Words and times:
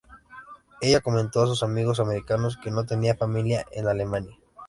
Ella 0.81 0.99
comentó 1.01 1.43
a 1.43 1.45
sus 1.45 1.61
amigos 1.61 1.99
americanos 1.99 2.57
que 2.57 2.71
no 2.71 2.87
tenía 2.87 3.13
familia 3.15 3.67
en 3.71 3.87
Alemania. 3.87 4.35